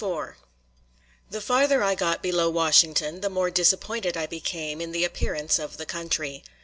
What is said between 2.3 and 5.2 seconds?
Washington, the more disappointed I became in the